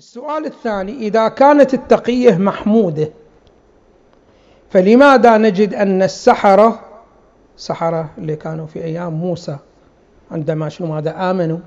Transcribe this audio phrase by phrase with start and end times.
[0.00, 3.10] السؤال الثاني إذا كانت التقية محمودة
[4.70, 6.80] فلماذا نجد أن السحرة
[7.56, 9.56] سحرة اللي كانوا في أيام موسى
[10.30, 11.58] عندما شنو ماذا آمنوا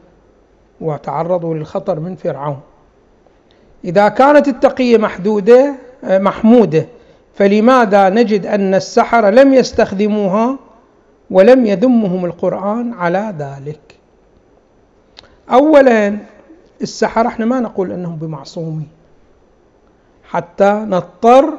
[0.81, 2.59] وتعرضوا للخطر من فرعون.
[3.85, 6.85] إذا كانت التقية محدودة محمودة
[7.35, 10.59] فلماذا نجد أن السحرة لم يستخدموها
[11.31, 13.95] ولم يذمهم القرآن على ذلك؟
[15.49, 16.17] أولا
[16.83, 18.87] السحرة إحنا ما نقول أنهم بمعصومين.
[20.29, 21.53] حتى نضطر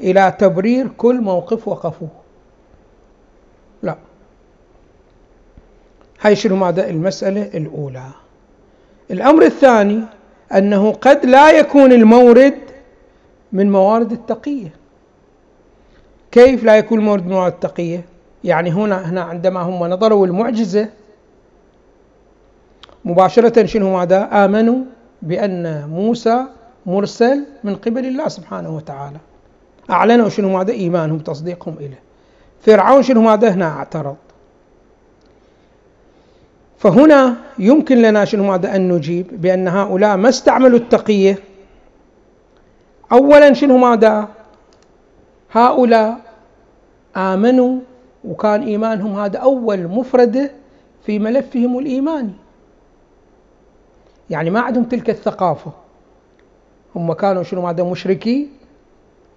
[0.00, 2.08] إلى تبرير كل موقف وقفوه.
[3.82, 3.96] لا.
[6.20, 8.06] هاي شنو ماذا؟ المسألة الأولى.
[9.10, 10.00] الأمر الثاني
[10.54, 12.58] أنه قد لا يكون المورد
[13.52, 14.74] من موارد التقية.
[16.32, 18.04] كيف لا يكون المورد من موارد التقية؟
[18.44, 20.88] يعني هنا هنا عندما هم نظروا المعجزة
[23.04, 24.78] مباشرة شنو ماذا آمنوا
[25.22, 26.44] بأن موسى
[26.86, 29.18] مرسل من قبل الله سبحانه وتعالى.
[29.90, 32.02] أعلنوا شنو ماذا إيمانهم تصديقهم إليه.
[32.60, 34.16] فرعون شنو ماذا هنا اعترض.
[36.78, 41.38] فهنا يمكن لنا شنو ماذا أن نجيب بأن هؤلاء ما استعملوا التقية.
[43.12, 44.28] أولا شنو ماذا
[45.52, 46.20] هؤلاء
[47.16, 47.80] آمنوا
[48.24, 50.50] وكان إيمانهم هذا أول مفردة
[51.06, 52.43] في ملفهم الإيماني.
[54.30, 55.72] يعني ما عندهم تلك الثقافة.
[56.96, 58.48] هم كانوا شنو ماذا مشركي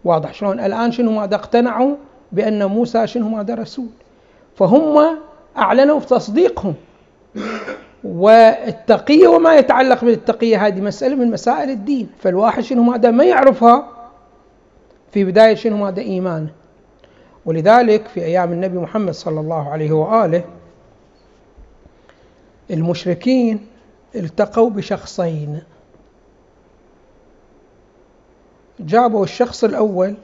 [0.04, 1.96] واضح شلون؟ الآن شنو ماذا اقتنعوا
[2.32, 3.90] بأن موسى شنو ماذا رسول.
[4.56, 5.18] فهم
[5.58, 6.74] أعلنوا في تصديقهم.
[8.04, 12.10] والتقية وما يتعلق بالتقية هذه مسألة من مسائل الدين.
[12.20, 13.88] فالواحد شنو ماذا ما يعرفها
[15.12, 16.50] في بداية شنو ماذا إيمانه
[17.46, 20.44] ولذلك في أيام النبي محمد صلى الله عليه وآله
[22.72, 23.68] المشركين
[24.16, 25.64] التقوا بشخصين.
[28.80, 30.16] جابوا الشخص الأول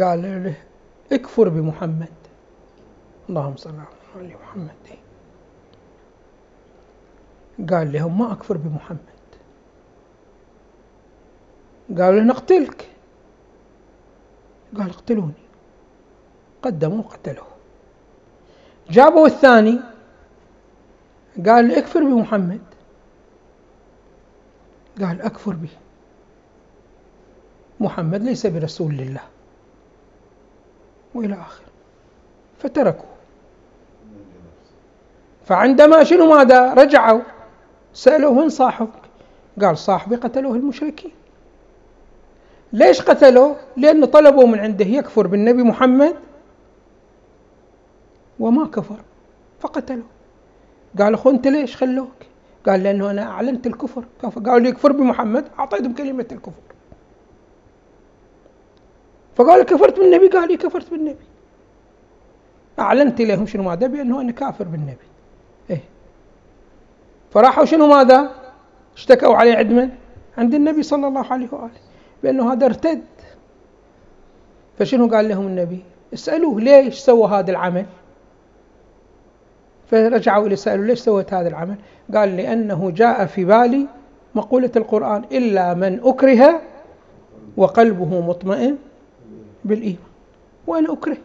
[0.00, 0.54] قال له
[1.12, 2.08] اكفر بمحمد.
[3.28, 3.70] اللهم صل
[4.16, 4.98] على محمد
[7.70, 8.98] قال لهم ما أكفر بمحمد.
[11.98, 12.88] قالوا له نقتلك.
[14.78, 15.32] قال اقتلوني.
[16.62, 17.46] قدموا قتلوه
[18.90, 19.80] جابوا الثاني.
[21.46, 22.60] قال اكفر بمحمد.
[25.00, 25.68] قال اكفر به.
[27.80, 29.20] محمد ليس برسول لله.
[31.14, 31.66] والى اخره
[32.58, 33.08] فتركوه.
[35.44, 37.20] فعندما شنو ماذا رجعوا؟
[37.92, 38.90] سألوه من صاحبك؟
[39.60, 41.10] قال صاحبي قتلوه المشركين.
[42.72, 46.16] ليش قتلوه؟ لأن طلبوا من عنده يكفر بالنبي محمد.
[48.40, 48.96] وما كفر
[49.60, 50.17] فقتلوه.
[50.98, 52.12] قال أخو أنت ليش خلوك؟
[52.66, 54.04] قال لأنه أنا أعلنت الكفر.
[54.22, 56.62] قالوا لي يكفر بمحمد أعطيتهم كلمة الكفر.
[59.36, 61.24] فقال كفرت بالنبي؟ قال لي كفرت بالنبي.
[62.78, 65.08] أعلنت لهم شنو ماذا؟ بأنه أنا كافر بالنبي.
[65.70, 65.80] إيه.
[67.30, 68.30] فراحوا شنو ماذا؟
[68.96, 69.90] اشتكوا عليه عند من
[70.38, 71.70] عند النبي صلى الله عليه وآله
[72.22, 73.04] بأنه هذا ارتد.
[74.78, 75.84] فشنو قال لهم النبي؟
[76.14, 77.86] اسألوه ليش سوى هذا العمل؟
[79.90, 81.76] فرجعوا إلى سألوا ليش سويت هذا العمل؟
[82.14, 83.86] قال لأنه جاء في بالي
[84.34, 86.60] مقولة القرآن إلا من أكره
[87.56, 88.76] وقلبه مطمئن
[89.64, 89.98] بالإيمان.
[90.66, 91.18] وأنا أكرهت.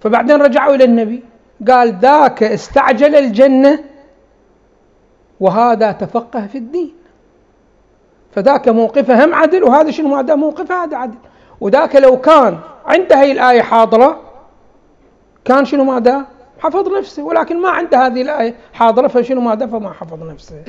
[0.00, 1.22] فبعدين رجعوا إلى النبي
[1.68, 3.84] قال ذاك استعجل الجنة
[5.40, 6.94] وهذا تفقه في الدين.
[8.32, 11.18] فذاك موقفه هم عدل وهذا شنو؟ هذا موقفه هذا عدل.
[11.60, 14.31] وذاك لو كان عنده هي الآية حاضرة
[15.44, 16.26] كان شنو ماذا؟
[16.58, 18.54] حفظ نفسه ولكن ما عنده هذه الآية.
[18.72, 20.62] حاضرة فشنو ماذا؟ فما حفظ نفسه.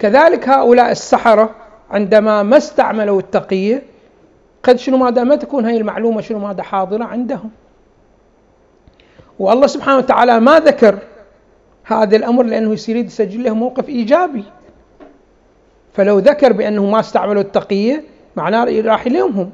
[0.00, 1.50] كذلك هؤلاء السحرة
[1.90, 3.82] عندما ما استعملوا التقية
[4.62, 7.50] قد شنو ماذا؟ ما تكون هي المعلومة شنو ماذا؟ حاضرة عندهم.
[9.38, 10.98] والله سبحانه وتعالى ما ذكر
[11.84, 14.44] هذا الأمر لأنه يريد يسجل له موقف إيجابي.
[15.92, 18.04] فلو ذكر بأنه ما استعملوا التقية
[18.36, 19.50] معناه راح يلومهم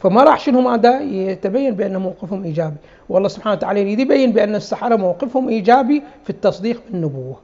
[0.00, 2.76] فما راح شنو ماذا يتبين بأن موقفهم إيجابي.
[3.08, 7.36] والله سبحانه وتعالى يريد يبين بأن السحرة موقفهم إيجابي في التصديق بالنبوة.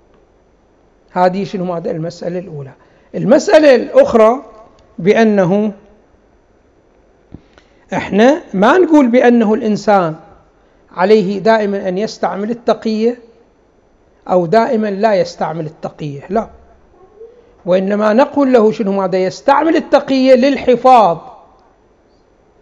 [1.10, 2.72] هذه شنو ماذا المسألة الأولى.
[3.14, 4.42] المسألة الأخرى
[4.98, 5.72] بأنه
[7.92, 10.14] إحنا ما نقول بأنه الإنسان
[10.96, 13.18] عليه دائما أن يستعمل التقية
[14.28, 16.20] أو دائما لا يستعمل التقية.
[16.30, 16.48] لا.
[17.66, 21.18] وإنما نقول له شنو ماذا يستعمل التقية للحفاظ.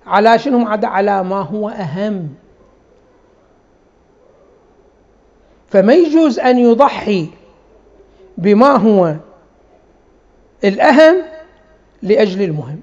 [0.07, 2.29] على شنو على ما هو أهم.
[5.69, 7.29] فما يجوز أن يضحي
[8.39, 9.15] بما هو
[10.65, 11.17] الأهم
[12.03, 12.81] لأجل المهم.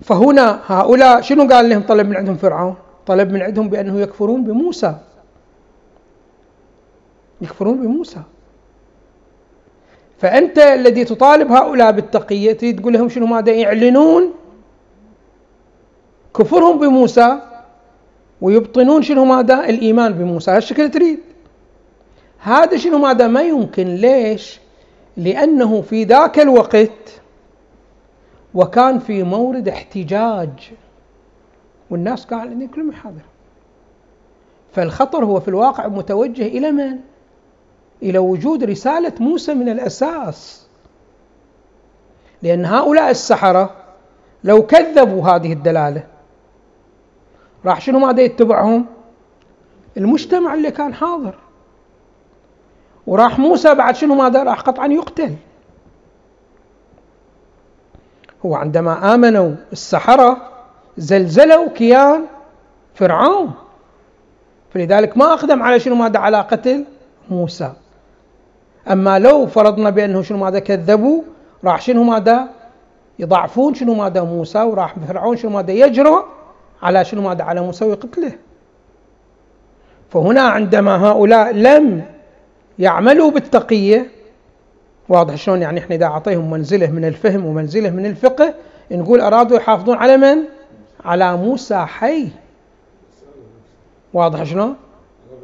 [0.00, 2.74] فهنا هؤلاء شنو قال لهم طلب من عندهم فرعون؟
[3.06, 4.96] طلب من عندهم بأنه يكفرون بموسى.
[7.40, 8.22] يكفرون بموسى.
[10.18, 14.34] فأنت الذي تطالب هؤلاء بالتقية تريد تقول لهم شنو ماذا يعلنون؟
[16.34, 17.38] كفرهم بموسى
[18.40, 20.50] ويبطنون شنو ماذا؟ الإيمان بموسى.
[20.50, 21.18] هالشكل تريد.
[22.38, 23.94] هذا شنو ماذا؟ ما يمكن.
[23.94, 24.60] ليش؟
[25.16, 27.20] لأنه في ذاك الوقت
[28.54, 30.72] وكان في مورد احتجاج.
[31.90, 33.22] والناس قاعدين كلهم يحاضر
[34.72, 36.98] فالخطر هو في الواقع متوجه إلى من؟
[38.02, 40.66] إلى وجود رسالة موسى من الأساس.
[42.42, 43.70] لأن هؤلاء السحرة
[44.44, 46.11] لو كذبوا هذه الدلالة
[47.66, 48.86] راح شنو ماذا يتبعهم؟
[49.96, 51.34] المجتمع اللي كان حاضر.
[53.06, 55.34] وراح موسى بعد شنو ماذا؟ راح قطعا يقتل.
[58.46, 60.36] هو عندما آمنوا السحرة
[60.96, 62.24] زلزلوا كيان
[62.94, 63.52] فرعون.
[64.74, 66.84] فلذلك ما أقدم على شنو ماذا؟ على قتل
[67.30, 67.72] موسى.
[68.90, 71.22] أما لو فرضنا بأنه شنو ماذا؟ كذبوا
[71.64, 72.48] راح شنو ماذا؟
[73.18, 76.24] يضعفون شنو ماذا؟ موسى وراح فرعون شنو ماذا؟ يجرؤ
[76.82, 78.32] على شنو ماذا على موسى ويقتله
[80.10, 82.04] فهنا عندما هؤلاء لم
[82.78, 84.10] يعملوا بالتقية
[85.08, 88.54] واضح شلون يعني إحنا إذا أعطيهم منزلة من الفهم ومنزلة من الفقه
[88.90, 90.38] نقول أرادوا يحافظون على من؟
[91.04, 92.28] على موسى حي.
[94.14, 94.76] واضح شلون؟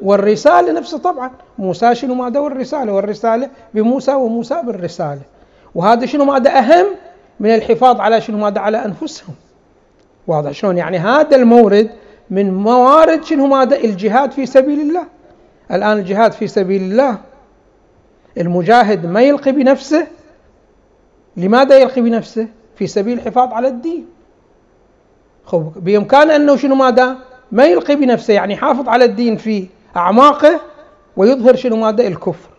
[0.03, 1.31] والرسالة نفسه طبعا.
[1.59, 5.21] موسى شنو ماذا والرساله والرسالة بموسى وموسى بالرسالة.
[5.75, 6.87] وهذا شنو ماذا أهم؟
[7.41, 9.35] من الحفاظ على شنو ماذا على أنفسهم.
[10.29, 10.51] واضح.
[10.51, 11.91] شلون؟ يعني هذا المورد
[12.31, 15.05] من موارد شنو؟ ماذا؟ الجهاد في سبيل الله.
[15.73, 17.19] الآن الجهاد في سبيل الله
[18.39, 20.07] المجاهد ما يلقي بنفسه.
[21.37, 24.07] لماذا يلقي بنفسه؟ في سبيل الحفاظ على الدين.
[25.45, 27.17] خب بإمكانه أنه شنو؟ ماذا؟
[27.53, 29.67] ما يلقي بنفسه يعني يحافظ على الدين في
[29.97, 30.61] أعماقه
[31.17, 32.51] ويظهر شنو؟ ماذا؟ الكفر.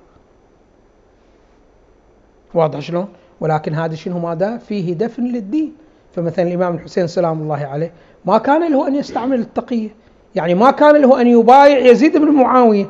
[2.54, 3.08] واضح شلون؟
[3.40, 5.76] ولكن هذا شنو؟ ماذا؟ فيه دفن للدين.
[6.16, 7.92] فمثلا الإمام الحسين سلام الله عليه
[8.26, 9.90] ما كان له أن يستعمل التقية.
[10.36, 12.90] يعني ما كان له أن يبايع يزيد بن معاوية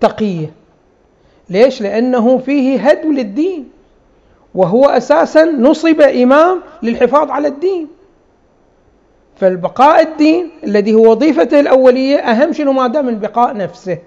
[0.00, 0.52] تقية.
[1.50, 3.68] ليش؟ لأنه فيه هدم للدين
[4.54, 7.88] وهو أساسا نصب إمام للحفاظ على الدين.
[9.36, 13.98] فالبقاء الدين الذي هو وظيفته الأولية أهم شنو؟ ماذا من بقاء نفسه.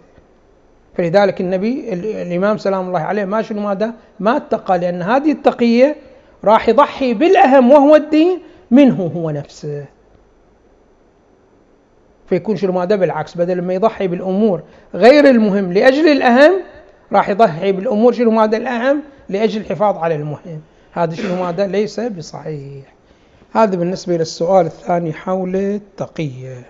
[0.97, 5.95] فلذلك النبي الإمام سلام الله عليه ما شنو؟ ماذا ما اتقى لأن هذه التقية
[6.43, 8.39] راح يضحي بالأهم وهو الدين
[8.71, 9.85] منه هو نفسه.
[12.27, 14.61] فيكون شنو؟ ماذا بالعكس بدل ما يضحي بالأمور
[14.93, 16.53] غير المهم لأجل الأهم
[17.11, 20.61] راح يضحي بالأمور شنو؟ ماذا الأهم لأجل الحفاظ على المهم.
[20.91, 22.93] هذا شنو؟ ماذا ليس بصحيح.
[23.53, 26.65] هذا بالنسبة للسؤال الثاني حول التقية.